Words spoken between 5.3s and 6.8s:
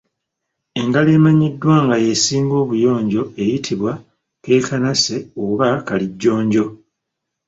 oba Kalijjonjo.